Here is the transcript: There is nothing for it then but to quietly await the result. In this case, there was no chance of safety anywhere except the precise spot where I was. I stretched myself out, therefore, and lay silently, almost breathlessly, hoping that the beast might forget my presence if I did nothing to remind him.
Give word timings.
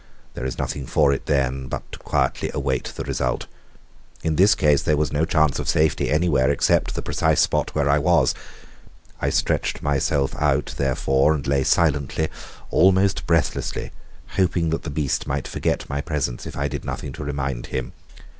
There 0.33 0.47
is 0.47 0.57
nothing 0.57 0.87
for 0.87 1.13
it 1.13 1.27
then 1.27 1.67
but 1.67 1.83
to 1.91 1.99
quietly 1.99 2.49
await 2.55 2.85
the 2.85 3.03
result. 3.03 3.45
In 4.23 4.35
this 4.35 4.55
case, 4.55 4.81
there 4.81 4.97
was 4.97 5.13
no 5.13 5.25
chance 5.25 5.59
of 5.59 5.69
safety 5.69 6.09
anywhere 6.09 6.49
except 6.49 6.95
the 6.95 7.03
precise 7.03 7.39
spot 7.41 7.75
where 7.75 7.87
I 7.87 7.99
was. 7.99 8.33
I 9.21 9.29
stretched 9.29 9.83
myself 9.83 10.33
out, 10.41 10.73
therefore, 10.75 11.35
and 11.35 11.45
lay 11.45 11.63
silently, 11.63 12.29
almost 12.71 13.27
breathlessly, 13.27 13.91
hoping 14.37 14.71
that 14.71 14.81
the 14.81 14.89
beast 14.89 15.27
might 15.27 15.47
forget 15.47 15.87
my 15.87 16.01
presence 16.01 16.47
if 16.47 16.57
I 16.57 16.67
did 16.67 16.83
nothing 16.83 17.13
to 17.13 17.23
remind 17.23 17.67
him. 17.67 17.93